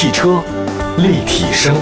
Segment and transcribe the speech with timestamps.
[0.00, 0.40] 汽车
[0.98, 1.74] 立体声，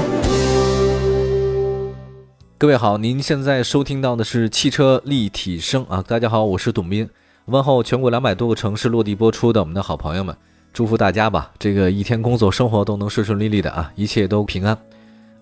[2.56, 6.00] 各位好，您现在收听到的是汽车立体声啊！
[6.00, 7.06] 大家好，我是董斌，
[7.44, 10.34] 问候全国两百多个城市落地播出的我们的好朋友们，
[10.72, 14.78] 祝福大家吧，这个一天工作生活都能顺顺利利的啊，一切都平安，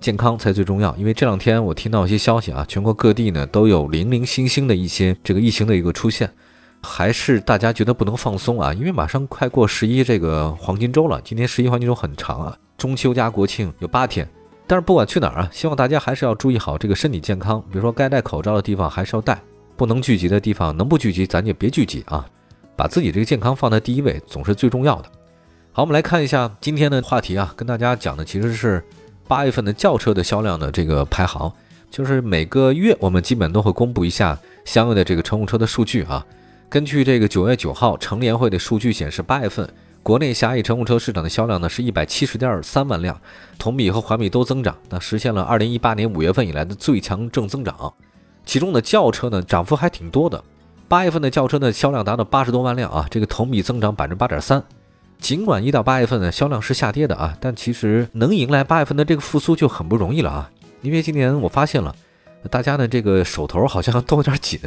[0.00, 0.92] 健康才最重要。
[0.96, 6.28] 因为这两天我听到一些消息啊，全国各地呢都有零零星星的一些这个疫情的一个出现。
[6.84, 11.20] 还是大家觉得不能放松啊，因为马上快过十一这个黄金周了。
[11.24, 14.28] 今天十一黄金周很长啊，中秋加国庆有八天。
[14.66, 17.60] 但是不管去哪儿啊，希望大家还是要注意好这个身体健康。
[17.70, 19.40] 比如说该戴口罩的地方还是要戴，
[19.76, 22.24] 不能聚集的地方能不聚集咱就别聚集啊，
[22.76, 25.10] 把自己这个健康放在第一位总是最重要的。
[25.72, 28.82] 好，我们来看一下今天的话题啊，跟大家讲的其实是
[29.26, 31.52] 八月份的轿车的销量的这个排行，
[31.90, 36.24] 就是每个月我们基本都会公布一下相应的这个乘用车的数据啊。
[36.74, 43.16] 根据这个九月九号乘联会的数据显示，八月份国内狭义乘用车市场的销量呢是一百七十点三万辆，
[43.60, 47.94] 同比和环比都增长，那实现了二零一八年五月份以来的最强正增长。
[48.44, 50.42] 其中的轿车呢涨幅还挺多的，
[50.88, 54.60] 八月份的轿车呢销量达到八十多万辆啊，这个同比增长百分之八点三。
[55.20, 60.50] 尽管一到八月份呢销量是下跌的啊，但其实能迎来八月份的这个复苏就很不容易了啊，
[60.82, 61.94] 因为今年我发现了，
[62.50, 64.58] 大家呢这个手头好像都有点紧。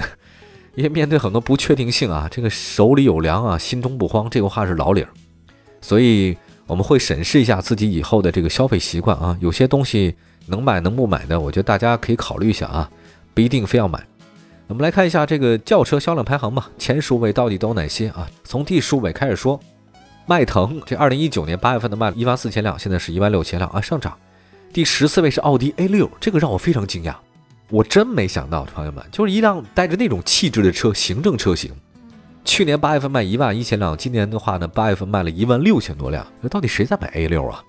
[0.78, 5.10] 因为面对很多不确定性啊，这个手里有粮啊，心中不慌，这个话是老理儿，
[5.82, 12.88] 所以我们会审视一下自己以后的这个消费习惯啊，有些东西能买能不买的，我觉得大家可以考虑一下啊，
[13.34, 14.06] 不一定非要买。
[14.68, 18.30] 我们来看一下这个轿车销量排行吧，前十五位到底都有哪些啊？
[18.44, 19.60] 从第十五位开始说，
[20.28, 24.16] 迈腾这二零一九年八月份的卖一万四千辆，现在是一万六千辆啊，上涨。
[24.72, 27.16] 第十四位是奥迪 A 六，这个让我非常惊讶。
[27.70, 31.72] 我真没想到，朋友们，就是一辆带着那种气质的车，行政车型。
[32.46, 36.26] 去年八月份卖一万一千辆，今年的话呢，八月份卖了一万六千多辆。
[36.50, 37.62] 到底谁在买 A 六啊？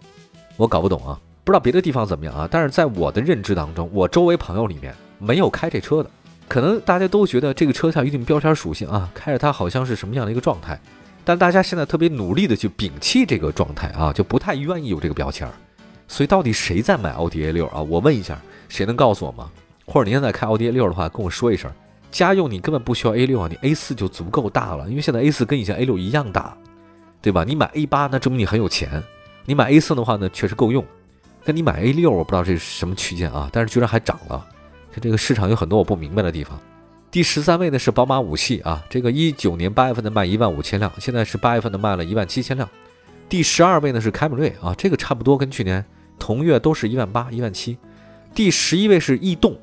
[0.57, 2.49] 我搞不懂啊，不知道别的地方怎么样啊。
[2.49, 6.09] 但是在我的认知当中，我周围朋友里面没有开这车的。
[6.47, 10.81] 可能大家都觉得这个车有一定标签属性啊，开着它好像是什么样的一个状态。
[11.25, 15.49] 但大家现在特别努力的去摒弃这个状态啊，就不太愿意有这个标签。
[16.07, 17.83] 所以到底谁在买奥迪 A 六啊？
[17.83, 19.51] 我问一下，谁能告诉我吗？
[19.91, 21.73] 或者您现在开奥迪 A 六的话，跟我说一声。
[22.11, 24.87] 家用你根本不需要 A 六啊，你 A 四就足够大了。
[24.89, 26.55] 因为现在 A 四跟以前 A 六一样大，
[27.23, 27.43] 对吧？
[27.43, 29.03] 你买 A 八那证明你很有钱。
[29.47, 30.85] 你买 A 四的话呢，确实够用。
[31.43, 34.47] 跟你买 A 六，我不知道这是什么区间啊，但是居然还涨了。
[35.01, 36.59] 这个市场有很多我不明白的地方。
[37.11, 42.69] 第十三位呢是宝马五系啊，这个一九年八月份的卖一万五千辆，现在是八月份的卖了一万七千辆。
[43.29, 45.83] 第十二位呢是凯美瑞啊，这个差不多跟去年
[46.19, 47.79] 同月都是一万八、一万七。
[48.35, 49.59] 第十一位是逸动。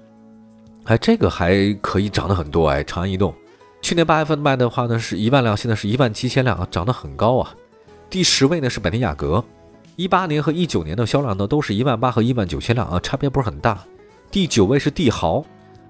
[0.85, 2.83] 哎，这个还可以涨得很多哎！
[2.83, 3.33] 长安逸动
[3.81, 7.53] 去年八月份卖的话呢，是一万辆，现在是一万七千辆啊，涨得很高啊。
[8.09, 9.43] 第十位呢是本田雅阁，
[9.95, 13.83] 一八年和一九年的销量呢都是一万八和一万九千辆啊，差别不是很大。
[14.29, 15.43] 第九位是帝豪，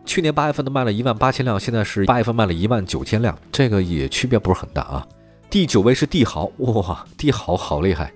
[0.06, 5.06] 去年八月份的卖了一万八千辆，现在是八月份卖了一万九千辆，这个也区别不是很大啊。
[5.50, 8.14] 第九位是帝豪，哇，帝豪好厉害，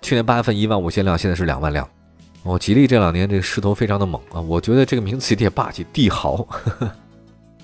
[0.00, 1.88] 去年八月份一万五千辆，现在是两万辆。
[2.42, 4.40] 哦，吉利这两年这个势头非常的猛啊！
[4.40, 6.46] 我觉得这个名字有点霸气，帝豪。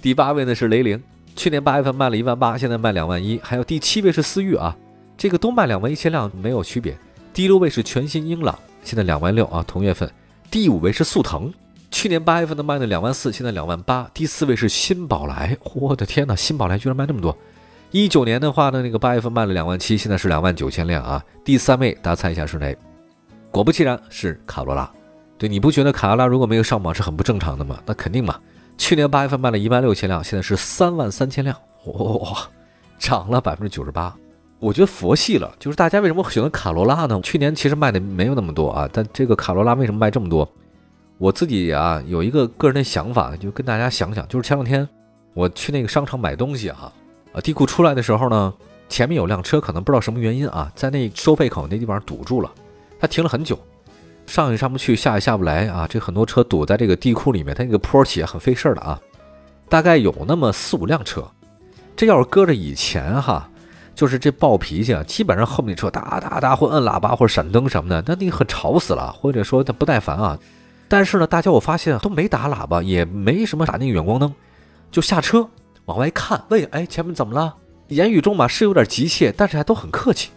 [0.02, 1.02] 第八位呢是雷凌，
[1.34, 3.40] 去年八月份卖了一万八，现在卖两万一。
[3.42, 4.76] 还有第七位是思域啊，
[5.16, 6.96] 这个都卖两万一千辆，没有区别。
[7.32, 10.10] 第六位是全新英朗，现在两万六啊，同月份。
[10.50, 11.50] 第五位是速腾，
[11.90, 14.08] 去年八月份的卖了两万四，现在两万八。
[14.12, 17.36] 第四位是新宝来，我的天哪，新宝来居然卖那么多！
[17.92, 21.24] 一九年的话呢，那个八月份卖了两万七，现在是两万九千辆啊。
[21.42, 22.76] 第三位，大家猜一下是哪？
[23.56, 24.88] 果不其然，是卡罗拉。
[25.38, 27.78] 对，你不觉得卡罗拉如果没有上榜是很不正常的吗？
[27.86, 28.38] 那肯定嘛。
[28.76, 31.56] 去年八月份卖了一万六千辆，现在是三万三千辆，
[31.86, 32.48] 哇，
[32.98, 34.14] 涨了百分之九十八。
[34.58, 37.18] 我觉得佛系了，就是大家为什么选择卡罗拉呢？
[37.22, 40.46] 去年其实卖的没有那么多啊，但这个卡罗拉为什么卖这么多？
[41.16, 44.86] 我自己啊有一个个人的想法，就跟大家想想，就是前两天
[45.32, 46.92] 我去那个商场买东西啊，
[47.32, 48.52] 啊，地库出来的时候呢，
[48.90, 52.50] 前面有辆车，可能不知道什么原因啊，在那收费口那地方堵住了。
[52.98, 53.58] 他停了很久，
[54.26, 55.86] 上也上不去，下也下不来啊！
[55.88, 59.00] 这很多车堵在这个地库里面，它那个坡起很费事儿的啊。
[59.68, 61.24] 大概有那么四五辆车，
[61.96, 63.48] 这要是搁着以前哈，
[63.94, 70.38] 就是这暴脾气啊，基本上后面的车哒哒哒或摁喇叭或者闪灯什么的，那你很吵死了，或者说他不耐烦啊。
[70.88, 74.32] 但是呢，大家我发现都没打喇叭，也没什么打那个远光灯，
[74.90, 75.48] 就下车
[75.86, 77.54] 往外看，问哎前面怎么了？
[77.88, 80.30] 言语中嘛是有点急切，但是还都很客气。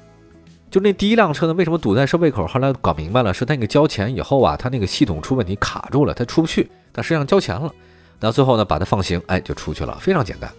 [0.70, 2.46] 就那第一辆车呢，为什么堵在收费口？
[2.46, 6.70] 后来搞明白了，是他那个交钱以后啊，他那个系统出问题卡住了，他出不去。
[6.92, 7.72] 但实际上交钱了，
[8.20, 10.52] 那最后呢，把它放行，哎，就出去了，非常简单。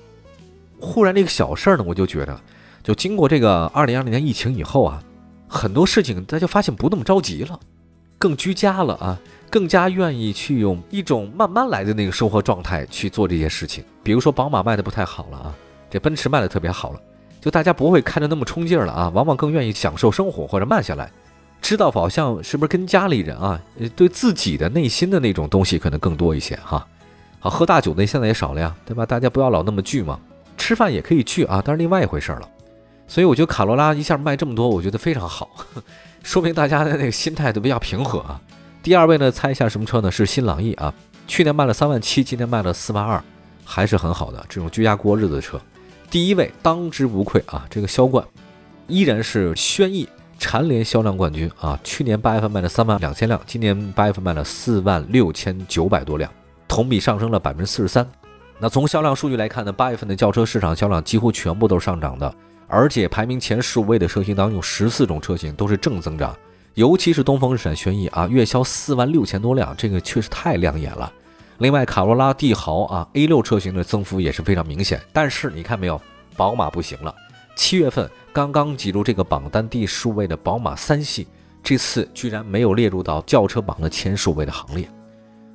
[0.81, 2.41] 忽然这个小事儿呢，我就觉得，
[2.83, 5.03] 就经过这个二零二零年疫情以后啊，
[5.47, 7.61] 很多事情大家发现不那么着急了，
[8.19, 9.19] 更居家了啊，
[9.49, 13.85] 更加愿意去用一种慢慢来的那个生活状态去做这些事情。
[14.03, 15.55] 比如说宝马卖的不太好了啊，
[15.89, 17.01] 这奔驰卖的特别好了，
[17.41, 21.11] 就大家不会看着那么冲劲儿了啊，往往更愿意享受生活或者慢下来，
[21.63, 23.61] 知道好像是不是跟家里人啊，
[23.97, 26.87] 对自己的内心的那种东西可能更多一些哈。
[27.39, 29.07] 好，喝大酒的现在也少了呀，对吧？
[29.07, 30.21] 大家不要老那么聚嘛，
[30.59, 32.49] 吃饭也可以聚啊，但是另外一回事了。
[33.09, 35.51] 所以我觉得卡罗拉一下卖这么多，我觉得非常好，
[36.23, 38.41] 说明大家的那个心态都比较平和啊。
[38.83, 40.11] 第二位呢，猜一下什么车呢？
[40.11, 40.93] 是新朗逸啊，
[41.27, 43.23] 去年卖了三万七，今年卖了四万二，
[43.65, 45.59] 还是很好的这种居家过日子的车。
[46.11, 48.27] 第一位当之无愧啊，这个销冠
[48.89, 50.09] 依然是轩逸，
[50.41, 51.79] 蝉联销量冠军啊。
[51.85, 56.29] 去年八月份卖了三万两千辆，今年八月份卖了四万六千九百多辆。
[56.67, 58.05] 同比上升了百分之四十三。
[58.59, 62.35] 那从销量数据来看呢，八月份的轿车市场销量几乎全部都是上涨的，
[62.67, 66.37] 而且排名前十五位的车型当中，有十四种车型都是正增长。
[66.75, 71.13] 尤其是东风日产轩逸啊，月销四万六千多辆，这个确实太亮眼了。
[71.61, 74.99] 另外，卡罗拉、帝豪啊，A 六车型的增幅也是非常明显。
[75.13, 76.01] 但是你看没有，
[76.35, 77.15] 宝马不行了。
[77.55, 81.29] 七月份刚刚挤入这个榜单第十五位的宝马三系，
[81.63, 84.89] 这次居然没有列入到轿车榜的前十五位的行列。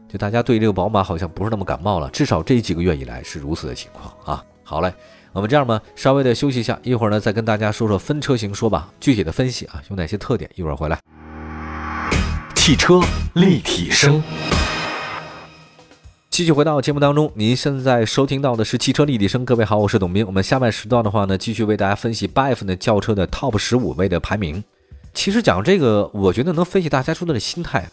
[0.07, 4.44] 就大家对这个宝马好像不是那么感冒了，至少这几个月以来是如此的情况啊。
[4.63, 4.94] 好嘞，
[5.34, 11.00] 我们这样吧，稍微的休息一下，一会儿呢再跟大家说说分车型说吧，具体的分析啊有哪些特点，一会儿回来。
[12.54, 13.01] 汽车
[13.34, 14.22] 立体声，
[16.36, 19.46] 继续回到节目当中，您现在收听到的是汽车立体声。
[19.46, 20.26] 各位好，我是董斌。
[20.26, 24.62] 我们下半时段的话呢，继续为大家分析八月份的轿车的 TOP 十五位的排名。
[25.14, 27.90] 其实讲这个，我觉得能分析大家说的心态。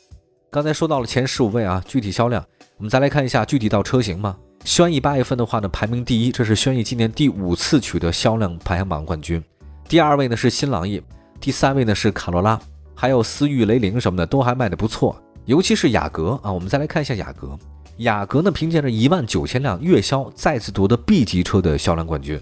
[0.50, 2.44] 刚才说到了前十五位啊，具体销量，
[2.78, 4.36] 我们再来看一下具体到车型嘛。
[4.64, 9.40] 轩逸八月份的话呢，排名第一，这是轩逸今年第五次取得销量排行榜冠军。
[9.88, 11.00] 第二位呢是新朗逸，
[11.40, 12.58] 第三位呢是卡罗拉，
[12.92, 15.16] 还有思域、雷凌什么的都还卖的不错。
[15.44, 17.56] 尤其是雅阁啊，我们再来看一下雅阁。
[18.02, 22.40] 雅阁呢凭借着一万九千辆月销，再次夺得 B 级车的销量冠军。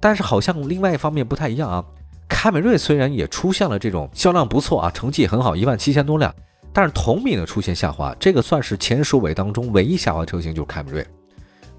[0.00, 1.84] 但是好像另外一方面不太一样啊，
[2.28, 6.34] 凯美瑞虽然也出现了这种销量不错啊，成绩也很好，一万七千多辆。
[6.72, 11.06] 但是同比呢出现下滑，这个算是前十尾当中唯一下滑车型就是凯美瑞。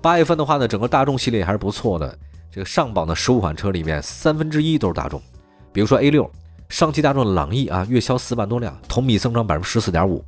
[0.02, 2.18] 八月份的话呢，整个大众系列还是不错的，
[2.50, 5.22] 这个上榜的十五款车里面三分之一都是大众。
[5.74, 6.32] 比如说 A 六，
[6.70, 10.24] 上汽大众的朗逸啊，月销四万多辆，同比增长百分之十四点五。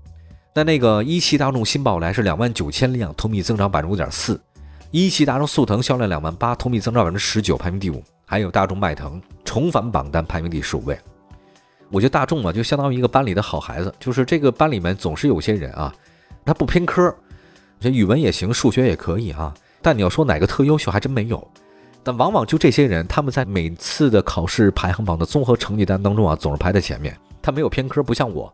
[0.57, 4.41] 那那个一汽大众新宝来是两万九千辆，同比增长百分之五点四。
[4.89, 8.03] 一汽大众速腾销量两万八，同比增长百分之十九，排名第五。
[8.25, 10.97] 还有大众迈腾重返榜单，排名第十五位。
[11.91, 15.93] 我觉得大众嘛，就相当于一个班里的好孩子，就是这个班里面总是有些人啊，
[16.43, 17.15] 他不偏科，
[17.79, 19.53] 这语文也行，数学也可以啊。
[19.83, 21.47] 但你要说哪个特优秀，还真没有。
[22.03, 27.15] 但往往就这些人，他们在每次的考试排行榜的综合成绩单当中啊，总是排在前面。
[27.43, 28.51] 他没有偏科，不像我，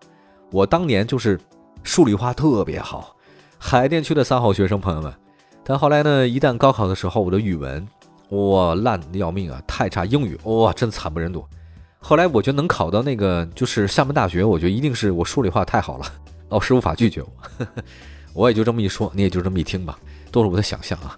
[0.51, 1.39] 我当年就是
[1.83, 3.15] 数理化特别好，
[3.59, 5.13] 海淀区的三好学生，朋友们。
[5.63, 7.85] 但后来呢，一旦高考的时候，我的语文
[8.29, 11.45] 哇烂的要命啊，太差，英语哇真惨不忍睹。
[11.99, 16.05] 后来我觉得能考到那个就是厦门大学，我觉得一定是我数理化太好了，
[16.49, 17.65] 老师无法拒绝我。
[18.33, 19.97] 我也就这么一说，你也就这么一听吧，
[20.31, 21.17] 都是我的想象啊。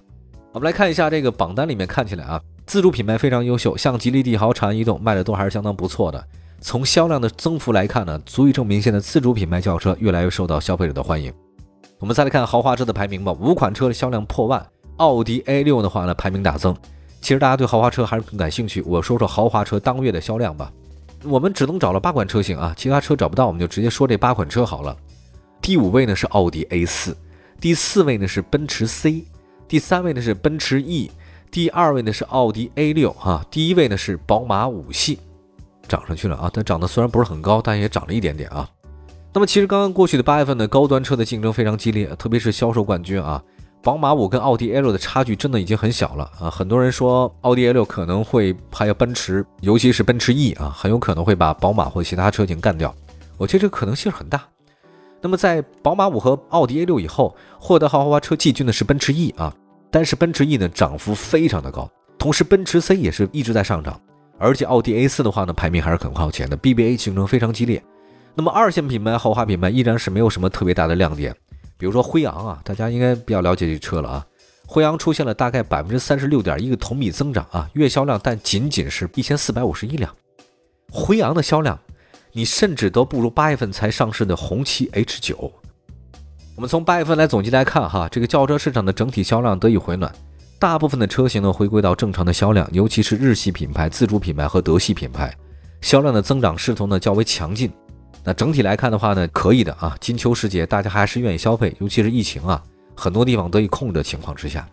[0.52, 6.28] 我们来看一下这个榜单里面看起来啊，自主品牌非常优秀，像吉利帝豪、长安逸动卖的都还是相当不错的。
[6.60, 11.32] 从销量的增幅来看呢，足以证明现在自主品牌轿车越来越受到消费者的欢迎。
[12.00, 14.66] 我们再来看豪华车的排名吧，五款车的销量破万，
[14.98, 16.76] 奥迪 A6 的话呢排名大增。
[17.22, 20.72] 其实大家对豪华车还是更感兴趣，我说说豪华车当月的销量吧。
[21.24, 24.96] 我们只能找了八款车型啊，其他车找不到，我们就直接说这八款车好了。
[25.62, 27.16] 第五位呢是奥迪 A4，
[27.60, 29.26] 第四位呢是奔驰 C，
[29.68, 31.10] 第三位呢是奔驰 E，
[31.50, 35.18] 第二位呢是奥迪 A6 哈，第一位呢是宝马五系，
[35.88, 38.70] 涨上去了啊，它涨得虽然不是很高，但也涨了一点点啊。
[39.34, 43.42] 那么其实刚刚过去的八月份呢，高端车的竞争非常激烈，特别是销售冠军啊。
[43.84, 46.50] 宝马五跟奥迪 A6 的差距真的已经很小了啊！
[46.50, 52.92] 很多人说奥迪 A6 可能会还有奔驰，尤其是奔驰 E 啊，很有可能会把宝马或其他车型干掉。
[53.38, 54.42] 我觉得这个可能性很大。
[55.22, 59.54] 那么在宝马五和奥迪 A6 以后，获得豪华车季军的是奔驰 E 啊，
[59.92, 61.88] 但是奔驰 E 呢涨幅非常的高，
[62.18, 64.02] 同时奔驰 C 也是一直在上涨，
[64.38, 67.82] 而且奥迪 A4 的话呢排名还是很靠前的，BBA 竞争非常激烈。
[68.34, 71.34] 那么二线品牌豪华品牌依然是没有什么特别大的亮点。
[71.78, 74.26] 比如说辉昂啊，大家应该比较了解这车了啊。
[74.66, 80.14] 辉昂出现了大概百分之三十六点一个同比增长啊，月销量但仅仅是一千四百五十一辆。
[80.92, 81.78] 辉昂的销量，
[82.32, 85.52] 你甚至都不如八月份才上市的红旗 H 九。
[86.56, 90.12] 我们从八月份来总结来看哈，这个轿车市场的整体销量得以回暖，
[90.58, 95.36] 大部分的车型呢回归到正常的销量，尤其是日系品牌、自主品牌和德系品牌。
[95.82, 97.72] 销量的增长势头呢较为强劲。
[98.24, 99.96] 那整体来看的话呢，可以的啊。
[100.00, 102.64] 金秋时节，大家还是愿意消费，尤其是疫情啊，
[102.96, 104.68] 很多地方得以控制的情况之下。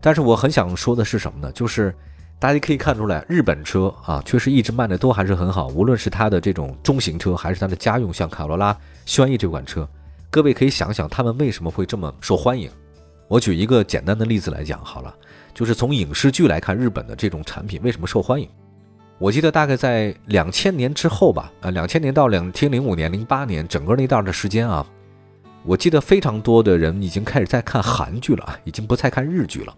[0.00, 1.52] 但是我很想说的是什么呢？
[1.52, 1.94] 就是
[2.38, 8.74] 大家可以看出来，日本车啊，确实一直卖的都还是很好，无论是它的这种中型车，还是它的家用，像卡罗拉、
[9.04, 9.86] 轩逸这款车，
[10.30, 12.70] 各位可以想想，他们为什么会这么受欢迎。
[13.30, 15.14] 我举一个简单的例子来讲好了，
[15.54, 18.48] 就是从影视剧来看，日本的这种产品为什么受欢迎。
[19.18, 24.84] 我记得大概在两千年之后吧，呃，两千年到两千零五年、零八年整个那段的时间啊，
[25.62, 29.72] 我记得非常多的人已经开始在看韩剧了，已经不再看日剧了。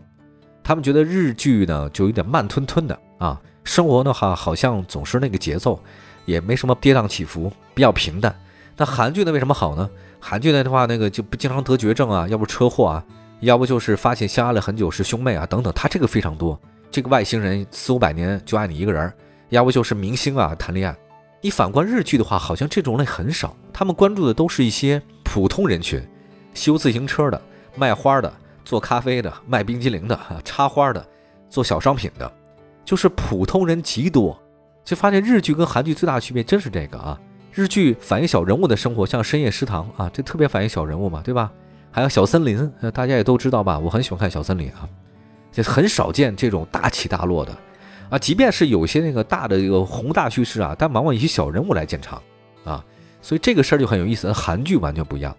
[0.64, 5.78] 他们觉得日剧呢就有点慢吞吞的啊，生活的话好像总是那个节奏，
[6.24, 8.34] 也没什么跌宕起伏，比较平淡。
[8.78, 9.90] 那韩剧呢为什么好呢？
[10.18, 13.04] 韩剧的话，那个就不经常得绝症啊，要不车祸啊，
[13.42, 16.58] 要不就是发现相爱了很久是兄妹啊等等，他这个非常多。
[16.90, 19.12] 这个外星人四五百年就爱你一个人。
[19.48, 20.96] 要不就是明星啊谈恋爱，
[21.42, 26.02] 你反观日剧的话，好像这种类很少，他们关注的都是一些普通人群，
[26.54, 27.38] 修自行车的、
[27.76, 28.32] 卖花的、
[28.64, 31.06] 做咖啡的、卖冰激凌的、插花的、
[31.50, 32.32] 做小商品的，
[32.82, 34.40] 就是普通人极多。
[34.84, 37.20] 就发现日剧跟韩剧最大的区别真是这个啊，
[37.52, 41.52] 日剧反映小人物的生活，像深夜食堂啊，这特别反映小人物嘛，对吧？
[41.92, 43.78] 还有小森林，大家也都知道吧？
[43.78, 44.88] 我很喜欢看小森林啊，
[45.52, 47.56] 就很少见这种大起大落的。
[48.08, 52.20] 啊，即便是有些那个大的一个宏大叙事啊，但往往一些小人物来建场，
[52.64, 52.82] 啊，
[53.20, 54.32] 所以这个事儿就很有意思。
[54.32, 55.36] 韩剧完全不一样。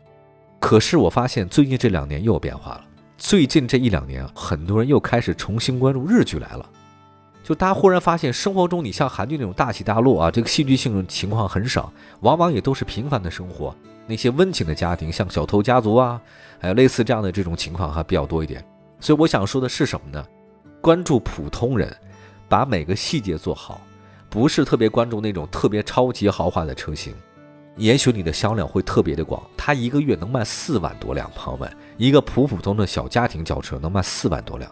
[0.60, 2.86] 可是我发现最近这两年又有变化了。
[3.18, 6.70] 最近这一两年，很多人又开始重新关注日剧来了。
[7.44, 11.92] 就大家忽然发现，生活中你像韩剧那种大起大落啊，这个戏剧性情况很少，
[12.22, 13.76] 往往也都是平凡的生活，
[14.08, 16.22] 那些温情的家庭，像小偷家族啊，
[16.60, 18.64] 还有类似这样的这种情况还比较多一点。
[19.00, 20.26] 所以我想说的是什么呢？
[20.82, 21.96] 关注普通人。
[22.50, 23.82] 把每个细节做好，
[24.30, 27.12] 不是特别关注那种特别超级豪华的车型，
[27.78, 29.42] 也许你的销量会特别的广。
[29.58, 34.72] 它一个月能卖四万多辆，朋友们，一个普普通的小家庭轿车能卖四万多辆，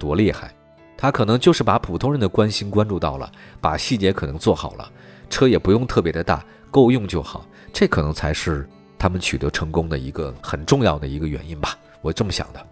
[0.00, 0.52] 多厉害！
[0.96, 4.90] 他可能就是把普通人的关心关注到了，把细节可能做好了，
[5.30, 7.46] 车也不用特别的大，够用就好。
[7.72, 12.64] 这可能才是他们取得成功的一个很重要的一个原因吧，我这么想的。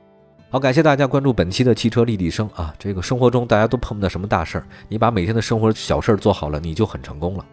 [0.51, 2.75] 好，感谢大家关注本期的汽车立体声啊！
[2.77, 7.45] 这个生活中大家都碰不到什么大事儿，你把每天的生活小事儿做好了，你就很成功了。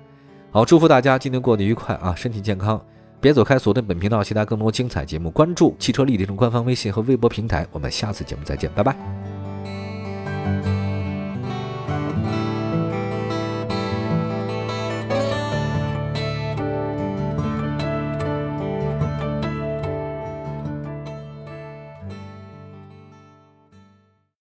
[0.50, 2.84] 好，祝福大家今天过得愉快啊，身体健康，
[3.22, 10.77] 别走开，锁定本频道其他更多精彩节目，关注汽车立体声官方微信和微博平台，我们下次节目再见，拜拜。